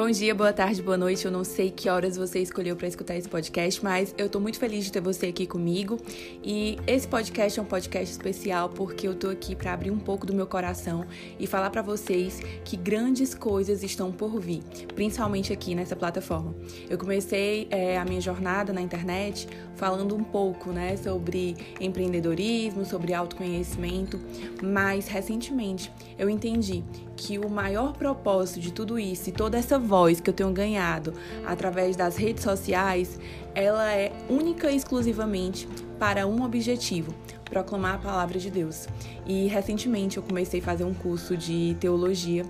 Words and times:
Bom 0.00 0.10
dia, 0.10 0.34
boa 0.34 0.50
tarde, 0.50 0.80
boa 0.80 0.96
noite. 0.96 1.26
Eu 1.26 1.30
não 1.30 1.44
sei 1.44 1.70
que 1.70 1.86
horas 1.86 2.16
você 2.16 2.38
escolheu 2.38 2.74
para 2.74 2.88
escutar 2.88 3.16
esse 3.16 3.28
podcast, 3.28 3.84
mas 3.84 4.14
eu 4.16 4.30
tô 4.30 4.40
muito 4.40 4.58
feliz 4.58 4.82
de 4.86 4.90
ter 4.90 5.02
você 5.02 5.26
aqui 5.26 5.46
comigo. 5.46 5.98
E 6.42 6.78
esse 6.86 7.06
podcast 7.06 7.60
é 7.60 7.62
um 7.62 7.66
podcast 7.66 8.10
especial 8.10 8.70
porque 8.70 9.06
eu 9.06 9.14
tô 9.14 9.28
aqui 9.28 9.54
para 9.54 9.74
abrir 9.74 9.90
um 9.90 9.98
pouco 9.98 10.24
do 10.24 10.32
meu 10.32 10.46
coração 10.46 11.04
e 11.38 11.46
falar 11.46 11.68
para 11.68 11.82
vocês 11.82 12.40
que 12.64 12.78
grandes 12.78 13.34
coisas 13.34 13.82
estão 13.82 14.10
por 14.10 14.40
vir, 14.40 14.62
principalmente 14.94 15.52
aqui 15.52 15.74
nessa 15.74 15.94
plataforma. 15.94 16.54
Eu 16.88 16.96
comecei 16.96 17.68
é, 17.70 17.98
a 17.98 18.04
minha 18.06 18.22
jornada 18.22 18.72
na 18.72 18.80
internet 18.80 19.46
falando 19.76 20.16
um 20.16 20.24
pouco, 20.24 20.70
né, 20.72 20.96
sobre 20.96 21.54
empreendedorismo, 21.78 22.86
sobre 22.86 23.12
autoconhecimento, 23.12 24.18
mas 24.62 25.08
recentemente 25.08 25.92
eu 26.18 26.30
entendi 26.30 26.82
que 27.16 27.38
o 27.38 27.50
maior 27.50 27.92
propósito 27.92 28.60
de 28.60 28.72
tudo 28.72 28.98
isso 28.98 29.28
e 29.28 29.32
toda 29.32 29.58
essa 29.58 29.78
voz 29.90 30.20
que 30.20 30.30
eu 30.30 30.34
tenho 30.34 30.52
ganhado 30.52 31.12
através 31.44 31.96
das 31.96 32.16
redes 32.16 32.44
sociais, 32.44 33.18
ela 33.56 33.92
é 33.92 34.12
única 34.28 34.70
e 34.70 34.76
exclusivamente 34.76 35.66
para 35.98 36.28
um 36.28 36.44
objetivo: 36.44 37.12
proclamar 37.44 37.96
a 37.96 37.98
palavra 37.98 38.38
de 38.38 38.50
Deus. 38.50 38.86
E 39.26 39.48
recentemente 39.48 40.16
eu 40.16 40.22
comecei 40.22 40.60
a 40.60 40.62
fazer 40.62 40.84
um 40.84 40.94
curso 40.94 41.36
de 41.36 41.76
teologia 41.80 42.44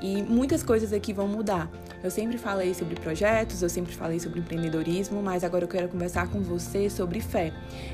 e 0.00 0.22
muitas 0.22 0.62
coisas 0.62 0.92
aqui 0.92 1.12
vão 1.12 1.26
mudar. 1.26 1.68
Eu 2.02 2.10
sempre 2.10 2.36
falei 2.36 2.74
sobre 2.74 2.94
projetos, 2.94 3.62
eu 3.62 3.68
sempre 3.68 3.92
falei 3.94 4.20
sobre 4.20 4.38
empreendedorismo, 4.38 5.22
mas 5.22 5.42
agora 5.42 5.64
eu 5.64 5.68
quero 5.68 5.88
conversar 5.88 6.28
com 6.28 6.42
você 6.42 6.88
sobre 6.90 7.18
fé. 7.20 7.52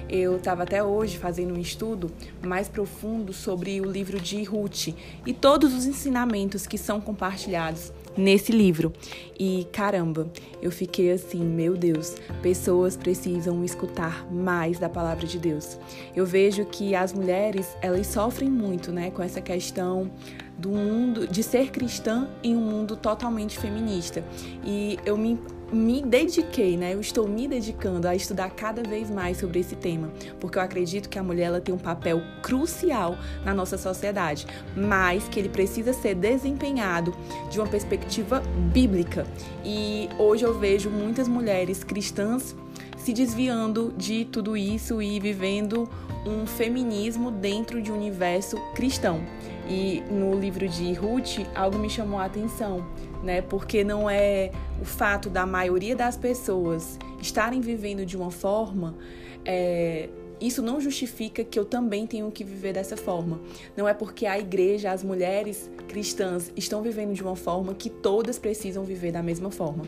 Eu 0.09 0.37
estava 0.37 0.65
até 0.65 0.83
hoje 0.83 1.17
fazendo 1.17 1.55
um 1.55 1.61
estudo 1.61 2.11
mais 2.45 2.69
profundo 2.69 3.33
sobre 3.33 3.81
o 3.81 3.85
livro 3.85 4.21
de 4.21 4.43
Ruth 4.43 4.89
e 5.25 5.33
todos 5.33 5.73
os 5.73 5.87
ensinamentos 5.87 6.67
que 6.67 6.77
são 6.77 7.01
compartilhados 7.01 7.93
nesse 8.21 8.53
livro. 8.53 8.93
E 9.39 9.67
caramba, 9.73 10.31
eu 10.61 10.71
fiquei 10.71 11.11
assim, 11.11 11.43
meu 11.43 11.77
Deus, 11.77 12.15
pessoas 12.43 12.97
precisam 12.97 13.65
escutar 13.65 14.31
mais 14.31 14.79
da 14.79 14.89
palavra 14.89 15.27
de 15.27 15.39
Deus. 15.39 15.79
Eu 16.15 16.27
vejo 16.27 16.65
que 16.67 16.95
as 16.95 17.13
mulheres, 17.13 17.77
elas 17.81 18.07
sofrem 18.07 18.51
muito, 18.51 18.93
né, 18.93 19.11
com 19.11 19.23
essa 19.23 19.41
questão 19.41 20.11
do 20.59 20.69
mundo 20.69 21.27
de 21.27 21.43
ser 21.43 21.71
cristã 21.71 22.29
em 22.43 22.55
um 22.55 22.61
mundo 22.61 22.95
totalmente 22.95 23.59
feminista. 23.59 24.23
E 24.65 24.99
eu 25.07 25.17
me 25.17 25.39
me 25.73 26.03
dediquei, 26.03 26.77
né? 26.77 26.95
Eu 26.95 27.01
estou 27.01 27.29
me 27.29 27.47
dedicando 27.47 28.09
a 28.09 28.15
estudar 28.15 28.51
cada 28.51 28.83
vez 28.83 29.11
mais 29.11 29.39
sobre 29.39 29.61
esse 29.61 29.77
tema, 29.77 30.11
porque 30.39 30.59
eu 30.59 30.63
acredito 30.63 31.09
que 31.09 31.19
a 31.19 31.23
mulher 31.23 31.45
ela 31.45 31.61
tem 31.61 31.75
um 31.75 31.79
papel 31.79 32.23
crucial 32.43 33.17
na 33.45 33.55
nossa 33.55 33.79
sociedade, 33.79 34.47
mas 34.77 35.29
que 35.29 35.39
ele 35.39 35.49
precisa 35.49 35.93
ser 35.93 36.15
desempenhado 36.15 37.15
de 37.51 37.61
uma 37.61 37.69
perspectiva 37.69 38.43
bíblica. 38.73 39.27
E 39.65 40.09
hoje 40.19 40.45
eu 40.45 40.59
vejo 40.59 40.91
muitas 40.91 41.29
mulheres 41.29 41.85
cristãs 41.85 42.55
se 43.01 43.13
desviando 43.13 43.93
de 43.97 44.25
tudo 44.27 44.57
isso 44.57 45.01
e 45.01 45.19
vivendo 45.19 45.89
um 46.27 46.47
feminismo 46.47 47.31
dentro 47.31 47.83
de 47.83 47.91
um 47.91 47.95
universo 47.97 48.57
cristão. 48.75 49.21
E 49.69 50.03
no 50.11 50.39
livro 50.39 50.69
de 50.69 50.93
Ruth, 50.93 51.39
algo 51.55 51.79
me 51.79 51.89
chamou 51.89 52.19
a 52.19 52.27
atenção, 52.27 52.87
né? 53.23 53.41
Porque 53.41 53.83
não 53.83 54.09
é 54.11 54.51
o 54.81 54.85
fato 54.85 55.31
da 55.31 55.47
maioria 55.47 55.97
das 55.97 56.17
pessoas 56.17 56.99
estarem 57.21 57.61
vivendo 57.61 58.05
de 58.05 58.17
uma 58.17 58.31
forma 58.31 58.97
é, 59.45 60.09
isso 60.41 60.63
não 60.63 60.81
justifica 60.81 61.45
que 61.45 61.59
eu 61.59 61.65
também 61.65 62.07
tenho 62.07 62.31
que 62.31 62.43
viver 62.43 62.73
dessa 62.73 62.97
forma. 62.97 63.41
Não 63.77 63.89
é 63.89 63.93
porque 63.93 64.27
a 64.27 64.39
igreja, 64.39 64.91
as 64.91 65.05
mulheres 65.05 65.71
cristãs 65.89 66.53
estão 66.57 66.83
vivendo 66.83 67.13
de 67.13 67.23
uma 67.23 67.37
forma 67.37 67.75
que 67.75 67.91
todas 67.91 68.39
precisam 68.39 68.85
viver 68.85 69.13
da 69.13 69.23
mesma 69.23 69.51
forma. 69.51 69.85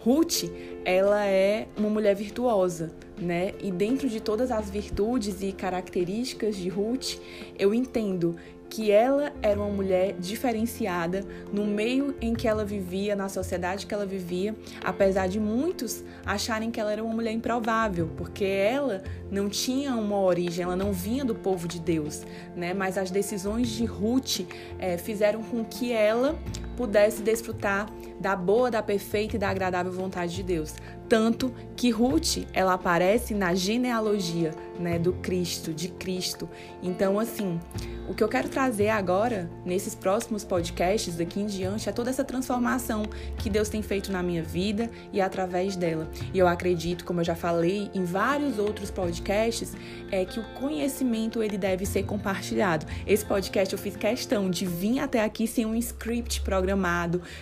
Ruth, 0.00 0.44
ela 0.84 1.24
é 1.24 1.66
uma 1.76 1.88
mulher 1.88 2.14
virtuosa, 2.14 2.92
né? 3.18 3.54
E 3.62 3.70
dentro 3.70 4.08
de 4.08 4.20
todas 4.20 4.50
as 4.50 4.68
virtudes 4.68 5.42
e 5.42 5.52
características 5.52 6.56
de 6.56 6.68
Ruth, 6.68 7.16
eu 7.58 7.72
entendo 7.72 8.36
que 8.74 8.90
ela 8.90 9.32
era 9.40 9.56
uma 9.56 9.68
mulher 9.68 10.16
diferenciada 10.18 11.24
no 11.52 11.64
meio 11.64 12.12
em 12.20 12.34
que 12.34 12.48
ela 12.48 12.64
vivia, 12.64 13.14
na 13.14 13.28
sociedade 13.28 13.86
que 13.86 13.94
ela 13.94 14.04
vivia, 14.04 14.52
apesar 14.82 15.28
de 15.28 15.38
muitos 15.38 16.02
acharem 16.26 16.72
que 16.72 16.80
ela 16.80 16.90
era 16.90 17.04
uma 17.04 17.14
mulher 17.14 17.30
improvável, 17.30 18.10
porque 18.16 18.44
ela 18.44 19.04
não 19.30 19.48
tinha 19.48 19.94
uma 19.94 20.18
origem, 20.18 20.64
ela 20.64 20.74
não 20.74 20.92
vinha 20.92 21.24
do 21.24 21.36
povo 21.36 21.68
de 21.68 21.78
Deus, 21.78 22.24
né? 22.56 22.74
Mas 22.74 22.98
as 22.98 23.12
decisões 23.12 23.68
de 23.68 23.84
Ruth 23.84 24.40
é, 24.76 24.98
fizeram 24.98 25.40
com 25.44 25.64
que 25.64 25.92
ela 25.92 26.36
pudesse 26.76 27.22
desfrutar 27.22 27.88
da 28.20 28.36
boa, 28.36 28.70
da 28.70 28.82
perfeita 28.82 29.36
e 29.36 29.38
da 29.38 29.48
agradável 29.48 29.92
vontade 29.92 30.34
de 30.34 30.42
Deus. 30.42 30.74
Tanto 31.08 31.52
que 31.76 31.90
Ruth, 31.90 32.46
ela 32.52 32.74
aparece 32.74 33.34
na 33.34 33.54
genealogia, 33.54 34.52
né, 34.78 34.98
do 34.98 35.12
Cristo, 35.14 35.72
de 35.72 35.88
Cristo. 35.88 36.48
Então, 36.82 37.18
assim, 37.18 37.60
o 38.08 38.14
que 38.14 38.22
eu 38.22 38.28
quero 38.28 38.48
trazer 38.48 38.88
agora, 38.88 39.50
nesses 39.64 39.94
próximos 39.94 40.44
podcasts 40.44 41.16
daqui 41.16 41.40
em 41.40 41.46
diante, 41.46 41.88
é 41.88 41.92
toda 41.92 42.10
essa 42.10 42.24
transformação 42.24 43.04
que 43.38 43.48
Deus 43.48 43.68
tem 43.68 43.82
feito 43.82 44.10
na 44.12 44.22
minha 44.22 44.42
vida 44.42 44.90
e 45.12 45.20
através 45.20 45.76
dela. 45.76 46.08
E 46.32 46.38
eu 46.38 46.46
acredito, 46.48 47.04
como 47.04 47.20
eu 47.20 47.24
já 47.24 47.34
falei 47.34 47.90
em 47.94 48.04
vários 48.04 48.58
outros 48.58 48.90
podcasts, 48.90 49.74
é 50.10 50.24
que 50.24 50.40
o 50.40 50.44
conhecimento 50.54 51.42
ele 51.42 51.58
deve 51.58 51.86
ser 51.86 52.04
compartilhado. 52.04 52.86
Esse 53.06 53.24
podcast 53.24 53.72
eu 53.72 53.78
fiz 53.78 53.96
questão 53.96 54.50
de 54.50 54.66
vir 54.66 55.00
até 55.00 55.22
aqui 55.22 55.46
sem 55.46 55.64
um 55.64 55.74
script 55.74 56.40
programado, 56.40 56.63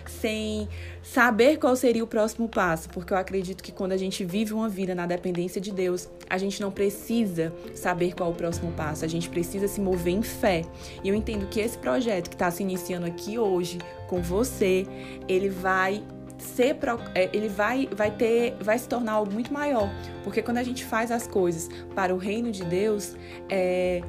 sem 0.06 0.68
saber 1.02 1.58
qual 1.58 1.74
seria 1.76 2.02
o 2.02 2.06
próximo 2.06 2.48
passo, 2.48 2.88
porque 2.88 3.12
eu 3.12 3.16
acredito 3.16 3.62
que 3.62 3.72
quando 3.72 3.92
a 3.92 3.96
gente 3.96 4.24
vive 4.24 4.52
uma 4.52 4.68
vida 4.68 4.94
na 4.94 5.06
dependência 5.06 5.60
de 5.60 5.72
Deus, 5.72 6.08
a 6.28 6.38
gente 6.38 6.60
não 6.60 6.70
precisa 6.70 7.52
saber 7.74 8.14
qual 8.14 8.30
é 8.30 8.32
o 8.32 8.36
próximo 8.36 8.72
passo, 8.72 9.04
a 9.04 9.08
gente 9.08 9.28
precisa 9.28 9.68
se 9.68 9.80
mover 9.80 10.14
em 10.14 10.22
fé. 10.22 10.62
E 11.02 11.08
eu 11.08 11.14
entendo 11.14 11.46
que 11.48 11.60
esse 11.60 11.78
projeto 11.78 12.28
que 12.28 12.34
está 12.34 12.50
se 12.50 12.62
iniciando 12.62 13.06
aqui 13.06 13.38
hoje 13.38 13.78
com 14.08 14.22
você, 14.22 14.86
ele 15.28 15.48
vai 15.48 16.02
ser 16.38 16.76
é, 17.14 17.30
ele 17.32 17.48
vai 17.48 17.88
vai 17.94 18.10
ter 18.10 18.56
vai 18.60 18.76
se 18.76 18.88
tornar 18.88 19.12
algo 19.12 19.32
muito 19.32 19.52
maior 19.52 19.88
porque 20.24 20.42
quando 20.42 20.58
a 20.58 20.62
gente 20.62 20.84
faz 20.84 21.12
as 21.12 21.26
coisas 21.26 21.68
para 21.94 22.12
o 22.12 22.18
reino 22.18 22.50
de 22.50 22.64
Deus 22.64 23.14
é, 23.48 24.02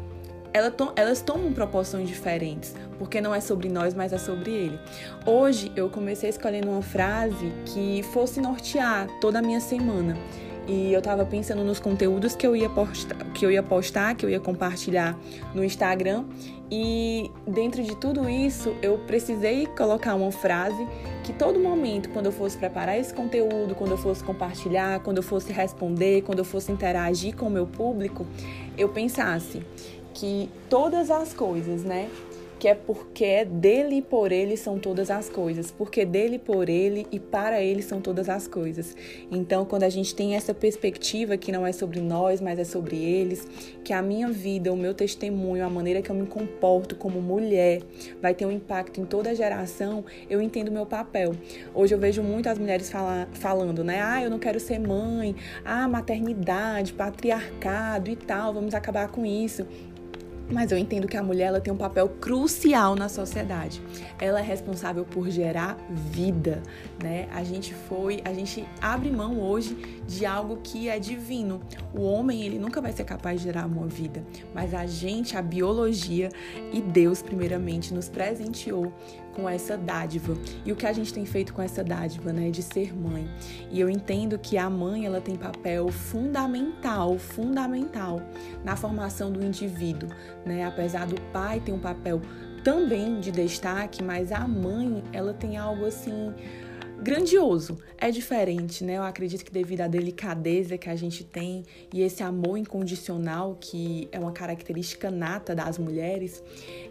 elas 0.53 1.21
tomam 1.21 1.51
proporções 1.51 2.07
diferentes, 2.07 2.75
porque 2.99 3.19
não 3.19 3.33
é 3.33 3.41
sobre 3.41 3.69
nós, 3.69 3.93
mas 3.93 4.13
é 4.13 4.17
sobre 4.17 4.51
Ele. 4.51 4.79
Hoje 5.25 5.71
eu 5.75 5.89
comecei 5.89 6.29
escolhendo 6.29 6.69
uma 6.69 6.81
frase 6.81 7.51
que 7.65 8.03
fosse 8.13 8.39
nortear 8.39 9.07
toda 9.19 9.39
a 9.39 9.41
minha 9.41 9.59
semana. 9.59 10.15
E 10.65 10.93
eu 10.93 11.01
tava 11.01 11.25
pensando 11.25 11.61
nos 11.63 11.77
conteúdos 11.77 12.35
que 12.37 12.47
eu 12.47 12.55
ia 12.55 12.69
postar, 12.69 13.17
que 13.33 13.45
eu 13.45 13.51
ia 13.51 13.61
postar, 13.61 14.15
que 14.15 14.25
eu 14.25 14.29
ia 14.29 14.39
compartilhar 14.39 15.19
no 15.53 15.61
Instagram. 15.63 16.23
E 16.71 17.29
dentro 17.45 17.83
de 17.83 17.95
tudo 17.97 18.29
isso, 18.29 18.73
eu 18.81 18.97
precisei 18.99 19.65
colocar 19.65 20.15
uma 20.15 20.31
frase 20.31 20.87
que 21.23 21.33
todo 21.33 21.59
momento, 21.59 22.09
quando 22.09 22.27
eu 22.27 22.31
fosse 22.31 22.57
preparar 22.57 22.97
esse 22.97 23.13
conteúdo, 23.13 23.75
quando 23.75 23.91
eu 23.91 23.97
fosse 23.97 24.23
compartilhar, 24.23 25.01
quando 25.01 25.17
eu 25.17 25.23
fosse 25.23 25.51
responder, 25.51 26.21
quando 26.21 26.39
eu 26.39 26.45
fosse 26.45 26.71
interagir 26.71 27.35
com 27.35 27.47
o 27.47 27.51
meu 27.51 27.67
público, 27.67 28.25
eu 28.77 28.87
pensasse: 28.87 29.61
que 30.13 30.49
todas 30.69 31.09
as 31.09 31.33
coisas, 31.33 31.83
né? 31.83 32.09
Que 32.59 32.69
é 32.69 32.75
porque 32.75 33.25
é 33.25 33.43
dele 33.43 33.97
e 33.97 34.01
por 34.01 34.31
ele 34.31 34.55
são 34.55 34.79
todas 34.79 35.11
as 35.11 35.27
coisas, 35.27 35.69
porque 35.69 36.05
dele 36.05 36.39
por 36.39 36.69
ele 36.69 37.05
e 37.11 37.19
para 37.19 37.61
ele 37.61 37.81
são 37.81 37.99
todas 37.99 38.29
as 38.29 38.47
coisas. 38.47 38.95
Então, 39.29 39.65
quando 39.65 39.83
a 39.83 39.89
gente 39.89 40.15
tem 40.15 40.33
essa 40.33 40.53
perspectiva 40.53 41.35
que 41.35 41.51
não 41.51 41.67
é 41.67 41.73
sobre 41.73 41.99
nós, 41.99 42.39
mas 42.39 42.57
é 42.57 42.63
sobre 42.63 42.95
eles, 42.95 43.45
que 43.83 43.91
a 43.91 44.01
minha 44.01 44.29
vida, 44.29 44.71
o 44.71 44.77
meu 44.77 44.93
testemunho, 44.93 45.65
a 45.65 45.69
maneira 45.69 46.01
que 46.01 46.09
eu 46.09 46.15
me 46.15 46.25
comporto 46.25 46.95
como 46.95 47.21
mulher 47.21 47.81
vai 48.21 48.33
ter 48.33 48.45
um 48.45 48.51
impacto 48.51 49.01
em 49.01 49.05
toda 49.05 49.31
a 49.31 49.33
geração, 49.33 50.05
eu 50.29 50.41
entendo 50.41 50.69
o 50.69 50.71
meu 50.71 50.85
papel. 50.85 51.35
Hoje 51.75 51.93
eu 51.93 51.99
vejo 51.99 52.23
muitas 52.23 52.57
mulheres 52.57 52.89
fala, 52.89 53.27
falando, 53.33 53.83
né? 53.83 54.01
Ah, 54.01 54.23
eu 54.23 54.29
não 54.29 54.39
quero 54.39 54.61
ser 54.61 54.79
mãe, 54.79 55.35
ah, 55.65 55.85
maternidade, 55.85 56.93
patriarcado 56.93 58.09
e 58.09 58.15
tal, 58.15 58.53
vamos 58.53 58.73
acabar 58.73 59.09
com 59.09 59.25
isso. 59.25 59.67
Mas 60.51 60.71
eu 60.71 60.77
entendo 60.77 61.07
que 61.07 61.17
a 61.17 61.23
mulher 61.23 61.45
ela 61.45 61.61
tem 61.61 61.73
um 61.73 61.77
papel 61.77 62.07
crucial 62.09 62.95
na 62.95 63.07
sociedade. 63.07 63.81
Ela 64.19 64.39
é 64.39 64.43
responsável 64.43 65.05
por 65.05 65.29
gerar 65.29 65.77
vida, 65.89 66.61
né? 67.01 67.27
A 67.31 67.43
gente 67.43 67.73
foi, 67.73 68.21
a 68.25 68.33
gente 68.33 68.65
abre 68.81 69.09
mão 69.09 69.39
hoje 69.39 69.75
de 70.07 70.25
algo 70.25 70.59
que 70.61 70.89
é 70.89 70.99
divino. 70.99 71.61
O 71.93 72.01
homem, 72.01 72.43
ele 72.43 72.59
nunca 72.59 72.81
vai 72.81 72.91
ser 72.91 73.05
capaz 73.05 73.39
de 73.39 73.45
gerar 73.45 73.65
uma 73.65 73.87
vida, 73.87 74.23
mas 74.53 74.73
a 74.73 74.85
gente, 74.85 75.37
a 75.37 75.41
biologia 75.41 76.29
e 76.71 76.81
Deus 76.81 77.21
primeiramente 77.21 77.93
nos 77.93 78.09
presenteou 78.09 78.91
com 79.33 79.49
essa 79.49 79.77
dádiva. 79.77 80.37
E 80.65 80.71
o 80.71 80.75
que 80.75 80.85
a 80.85 80.93
gente 80.93 81.13
tem 81.13 81.25
feito 81.25 81.53
com 81.53 81.61
essa 81.61 81.83
dádiva, 81.83 82.31
né, 82.31 82.49
de 82.49 82.61
ser 82.61 82.95
mãe. 82.95 83.29
E 83.69 83.79
eu 83.79 83.89
entendo 83.89 84.37
que 84.37 84.57
a 84.57 84.69
mãe, 84.69 85.05
ela 85.05 85.19
tem 85.19 85.35
papel 85.35 85.89
fundamental, 85.89 87.17
fundamental 87.17 88.21
na 88.63 88.75
formação 88.75 89.31
do 89.31 89.43
indivíduo, 89.43 90.09
né? 90.45 90.65
Apesar 90.65 91.07
do 91.07 91.19
pai 91.31 91.59
ter 91.59 91.71
um 91.71 91.79
papel 91.79 92.21
também 92.63 93.19
de 93.19 93.31
destaque, 93.31 94.01
mas 94.01 94.31
a 94.31 94.47
mãe, 94.47 95.03
ela 95.11 95.33
tem 95.33 95.57
algo 95.57 95.85
assim 95.85 96.33
grandioso. 97.03 97.77
É 97.97 98.09
diferente, 98.09 98.83
né? 98.83 98.97
Eu 98.97 99.03
acredito 99.03 99.43
que 99.43 99.51
devido 99.51 99.81
à 99.81 99.87
delicadeza 99.87 100.77
que 100.77 100.89
a 100.89 100.95
gente 100.95 101.23
tem 101.23 101.63
e 101.93 102.01
esse 102.01 102.23
amor 102.23 102.57
incondicional 102.57 103.57
que 103.59 104.07
é 104.11 104.19
uma 104.19 104.31
característica 104.31 105.11
nata 105.11 105.53
das 105.53 105.77
mulheres, 105.77 106.41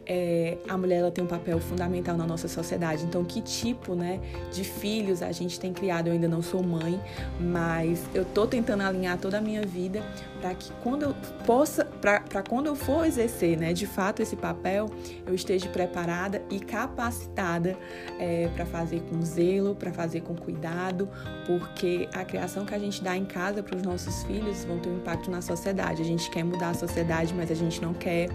é, 0.06 0.58
a 0.68 0.76
mulher 0.76 0.98
ela 0.98 1.10
tem 1.10 1.24
um 1.24 1.26
papel 1.28 1.58
fundamental 1.58 2.16
na 2.16 2.26
nossa 2.26 2.48
sociedade. 2.48 3.04
Então, 3.04 3.24
que 3.24 3.40
tipo, 3.40 3.94
né, 3.94 4.20
de 4.52 4.64
filhos 4.64 5.22
a 5.22 5.32
gente 5.32 5.58
tem 5.58 5.72
criado? 5.72 6.08
Eu 6.08 6.12
ainda 6.12 6.28
não 6.28 6.42
sou 6.42 6.62
mãe, 6.62 7.00
mas 7.40 8.02
eu 8.14 8.24
tô 8.24 8.46
tentando 8.46 8.82
alinhar 8.82 9.18
toda 9.18 9.38
a 9.38 9.40
minha 9.40 9.62
vida 9.62 10.02
para 10.40 10.54
que 10.54 10.72
quando 10.82 11.04
eu 11.04 11.14
possa, 11.46 11.84
para 11.84 12.42
quando 12.42 12.66
eu 12.66 12.74
for 12.74 13.06
exercer, 13.06 13.56
né, 13.56 13.72
de 13.72 13.86
fato 13.86 14.20
esse 14.20 14.34
papel, 14.34 14.86
eu 15.24 15.34
esteja 15.34 15.68
preparada 15.68 16.42
e 16.50 16.58
capacitada 16.58 17.78
é, 18.18 18.48
para 18.48 18.66
fazer 18.66 19.00
com 19.02 19.22
zelo, 19.22 19.74
para 19.74 19.92
fazer 19.92 20.01
com 20.20 20.34
cuidado, 20.34 21.08
porque 21.46 22.08
a 22.12 22.24
criação 22.24 22.64
que 22.64 22.74
a 22.74 22.78
gente 22.78 23.02
dá 23.02 23.16
em 23.16 23.24
casa 23.24 23.62
para 23.62 23.76
os 23.76 23.82
nossos 23.82 24.22
filhos 24.24 24.64
vão 24.64 24.78
ter 24.78 24.88
um 24.88 24.96
impacto 24.96 25.30
na 25.30 25.40
sociedade. 25.40 26.02
A 26.02 26.04
gente 26.04 26.30
quer 26.30 26.44
mudar 26.44 26.70
a 26.70 26.74
sociedade, 26.74 27.34
mas 27.34 27.50
a 27.50 27.54
gente 27.54 27.80
não 27.80 27.94
quer 27.94 28.28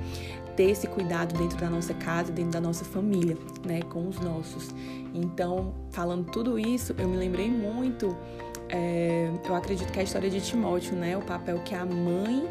ter 0.56 0.72
esse 0.72 0.88
cuidado 0.88 1.38
dentro 1.38 1.58
da 1.58 1.70
nossa 1.70 1.94
casa, 1.94 2.32
dentro 2.32 2.52
da 2.52 2.62
nossa 2.62 2.84
família, 2.84 3.38
né, 3.66 3.82
com 3.84 4.08
os 4.08 4.20
nossos. 4.20 4.74
Então, 5.14 5.74
falando 5.92 6.32
tudo 6.32 6.58
isso, 6.58 6.96
eu 6.98 7.08
me 7.08 7.18
lembrei 7.18 7.50
muito 7.50 8.16
é, 8.70 9.30
eu 9.46 9.56
acredito 9.56 9.92
que 9.92 10.00
a 10.00 10.04
história 10.04 10.30
de 10.30 10.42
Timóteo, 10.42 10.96
né, 10.96 11.16
o 11.18 11.22
papel 11.22 11.60
que 11.60 11.74
a 11.74 11.86
mãe 11.86 12.44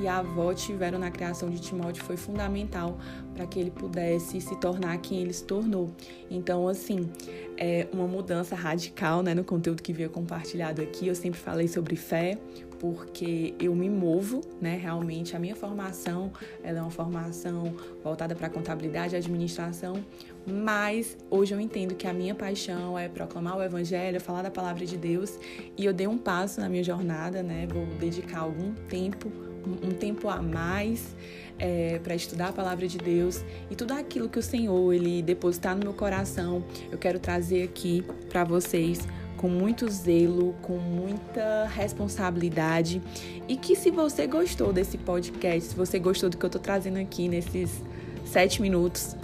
e 0.00 0.08
a 0.08 0.18
avó 0.18 0.54
tiveram 0.54 0.98
na 0.98 1.10
criação 1.10 1.50
de 1.50 1.60
Timóteo 1.60 2.02
foi 2.02 2.16
fundamental 2.16 2.98
para 3.34 3.46
que 3.46 3.60
ele 3.60 3.70
pudesse 3.70 4.40
se 4.40 4.56
tornar 4.56 4.98
quem 4.98 5.20
ele 5.20 5.32
se 5.32 5.44
tornou. 5.44 5.90
Então, 6.30 6.66
assim, 6.66 7.10
é 7.56 7.86
uma 7.92 8.06
mudança 8.06 8.54
radical 8.54 9.22
né, 9.22 9.34
no 9.34 9.44
conteúdo 9.44 9.82
que 9.82 9.92
veio 9.92 10.08
compartilhado 10.08 10.80
aqui. 10.80 11.06
Eu 11.06 11.14
sempre 11.14 11.38
falei 11.38 11.68
sobre 11.68 11.96
fé, 11.96 12.38
porque 12.80 13.54
eu 13.60 13.74
me 13.74 13.90
movo, 13.90 14.40
né? 14.58 14.76
Realmente 14.76 15.36
a 15.36 15.38
minha 15.38 15.54
formação, 15.54 16.32
ela 16.62 16.78
é 16.78 16.80
uma 16.82 16.90
formação 16.90 17.74
voltada 18.02 18.34
para 18.34 18.48
contabilidade 18.48 19.14
e 19.14 19.18
administração, 19.18 20.02
mas 20.46 21.16
hoje 21.30 21.54
eu 21.54 21.60
entendo 21.60 21.94
que 21.94 22.06
a 22.06 22.12
minha 22.12 22.34
paixão 22.34 22.98
é 22.98 23.06
proclamar 23.06 23.58
o 23.58 23.62
evangelho, 23.62 24.18
falar 24.18 24.40
da 24.40 24.50
palavra 24.50 24.86
de 24.86 24.96
Deus, 24.96 25.38
e 25.76 25.84
eu 25.84 25.92
dei 25.92 26.06
um 26.06 26.16
passo 26.16 26.60
na 26.60 26.70
minha 26.70 26.82
jornada, 26.82 27.42
né? 27.42 27.66
Vou 27.70 27.84
dedicar 27.98 28.40
algum 28.40 28.72
tempo, 28.88 29.30
um 29.66 29.90
tempo 29.90 30.28
a 30.28 30.40
mais 30.40 31.14
é, 31.58 32.00
para 32.02 32.14
estudar 32.14 32.48
a 32.48 32.52
palavra 32.52 32.88
de 32.88 32.98
Deus 32.98 33.44
e 33.70 33.76
tudo 33.76 33.92
aquilo 33.92 34.28
que 34.28 34.38
o 34.38 34.42
Senhor 34.42 34.92
ele 34.92 35.22
depositar 35.22 35.76
no 35.76 35.82
meu 35.82 35.92
coração, 35.92 36.64
eu 36.90 36.98
quero 36.98 37.18
trazer 37.18 37.62
aqui 37.62 38.04
para 38.28 38.44
vocês 38.44 39.06
com 39.36 39.48
muito 39.48 39.88
zelo, 39.90 40.54
com 40.60 40.76
muita 40.76 41.66
responsabilidade. 41.66 43.00
E 43.48 43.56
que 43.56 43.74
se 43.74 43.90
você 43.90 44.26
gostou 44.26 44.70
desse 44.70 44.98
podcast, 44.98 45.70
se 45.70 45.74
você 45.74 45.98
gostou 45.98 46.28
do 46.28 46.36
que 46.36 46.44
eu 46.44 46.48
estou 46.48 46.60
trazendo 46.60 46.98
aqui 46.98 47.26
nesses 47.26 47.82
sete 48.26 48.60
minutos, 48.60 49.16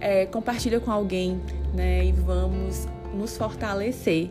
é, 0.00 0.26
compartilha 0.26 0.80
com 0.80 0.90
alguém, 0.90 1.40
né? 1.72 2.04
E 2.04 2.10
vamos 2.10 2.88
nos 3.14 3.36
fortalecer 3.36 4.30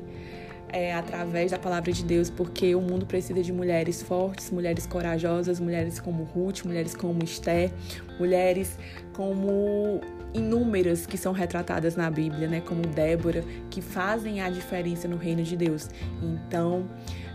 é, 0.71 0.93
através 0.93 1.51
da 1.51 1.59
palavra 1.59 1.91
de 1.91 2.03
Deus, 2.03 2.29
porque 2.29 2.75
o 2.75 2.81
mundo 2.81 3.05
precisa 3.05 3.41
de 3.41 3.51
mulheres 3.51 4.01
fortes, 4.01 4.51
mulheres 4.51 4.85
corajosas, 4.85 5.59
mulheres 5.59 5.99
como 5.99 6.23
Ruth, 6.23 6.63
mulheres 6.63 6.95
como 6.95 7.23
Esther, 7.23 7.71
mulheres 8.19 8.77
como 9.13 10.01
inúmeras 10.33 11.05
que 11.05 11.17
são 11.17 11.33
retratadas 11.33 11.95
na 11.95 12.09
Bíblia, 12.09 12.47
né, 12.47 12.61
como 12.61 12.81
Débora, 12.81 13.43
que 13.69 13.81
fazem 13.81 14.41
a 14.41 14.49
diferença 14.49 15.07
no 15.07 15.17
reino 15.17 15.43
de 15.43 15.57
Deus. 15.57 15.89
Então, 16.21 16.87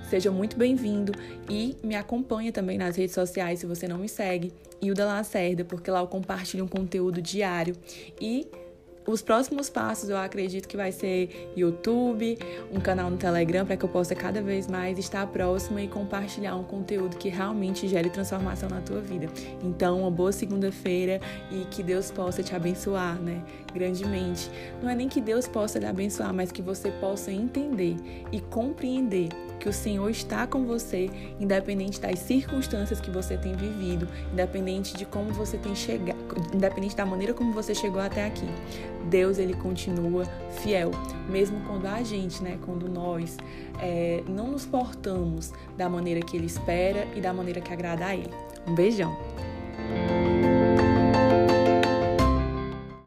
seja 0.08 0.30
muito 0.30 0.56
bem-vindo 0.56 1.12
e 1.50 1.76
me 1.82 1.96
acompanha 1.96 2.52
também 2.52 2.78
nas 2.78 2.96
redes 2.96 3.14
sociais 3.14 3.58
se 3.60 3.66
você 3.66 3.88
não 3.88 3.98
me 3.98 4.08
segue, 4.08 4.52
Hilda 4.80 5.06
Lacerda, 5.06 5.64
porque 5.64 5.90
lá 5.90 6.00
eu 6.00 6.06
compartilho 6.06 6.64
um 6.64 6.68
conteúdo 6.68 7.20
diário 7.20 7.74
e 8.20 8.46
os 9.06 9.20
próximos 9.20 9.68
passos 9.68 10.08
eu 10.08 10.16
acredito 10.16 10.66
que 10.66 10.76
vai 10.76 10.90
ser 10.90 11.52
YouTube, 11.56 12.38
um 12.72 12.80
canal 12.80 13.10
no 13.10 13.16
Telegram 13.16 13.66
para 13.66 13.76
que 13.76 13.84
eu 13.84 13.88
possa 13.88 14.14
cada 14.14 14.40
vez 14.40 14.66
mais 14.66 14.98
estar 14.98 15.26
próxima 15.26 15.82
e 15.82 15.88
compartilhar 15.88 16.56
um 16.56 16.64
conteúdo 16.64 17.16
que 17.16 17.28
realmente 17.28 17.86
gere 17.86 18.08
transformação 18.08 18.68
na 18.68 18.80
tua 18.80 19.00
vida. 19.00 19.28
Então, 19.62 20.00
uma 20.00 20.10
boa 20.10 20.32
segunda-feira 20.32 21.20
e 21.50 21.64
que 21.66 21.82
Deus 21.82 22.10
possa 22.10 22.42
te 22.42 22.54
abençoar, 22.54 23.20
né? 23.20 23.42
Grandemente. 23.74 24.50
Não 24.82 24.88
é 24.88 24.94
nem 24.94 25.08
que 25.08 25.20
Deus 25.20 25.46
possa 25.46 25.78
te 25.78 25.86
abençoar, 25.86 26.32
mas 26.32 26.50
que 26.50 26.62
você 26.62 26.90
possa 26.92 27.30
entender 27.30 27.96
e 28.32 28.40
compreender 28.40 29.28
que 29.60 29.68
o 29.68 29.72
Senhor 29.72 30.10
está 30.10 30.46
com 30.46 30.64
você, 30.64 31.10
independente 31.40 32.00
das 32.00 32.18
circunstâncias 32.18 33.00
que 33.00 33.10
você 33.10 33.36
tem 33.36 33.54
vivido, 33.54 34.08
independente 34.32 34.96
de 34.96 35.04
como 35.04 35.32
você 35.32 35.56
tem 35.56 35.74
chegado, 35.74 36.18
independente 36.52 36.96
da 36.96 37.06
maneira 37.06 37.32
como 37.32 37.52
você 37.52 37.74
chegou 37.74 38.00
até 38.00 38.26
aqui. 38.26 38.48
Deus 39.08 39.38
ele 39.38 39.54
continua 39.54 40.24
fiel, 40.62 40.90
mesmo 41.28 41.60
quando 41.66 41.86
a 41.86 42.02
gente, 42.02 42.42
né, 42.42 42.58
quando 42.64 42.88
nós 42.88 43.36
é, 43.80 44.22
não 44.28 44.48
nos 44.48 44.64
portamos 44.66 45.52
da 45.76 45.88
maneira 45.88 46.20
que 46.20 46.36
Ele 46.36 46.46
espera 46.46 47.06
e 47.14 47.20
da 47.20 47.32
maneira 47.32 47.60
que 47.60 47.72
agrada 47.72 48.06
a 48.06 48.16
Ele. 48.16 48.30
Um 48.66 48.74
beijão. 48.74 49.16